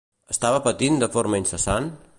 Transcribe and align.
Estava 0.35 0.61
patint 0.69 0.97
de 1.05 1.11
forma 1.17 1.43
incessant? 1.45 1.93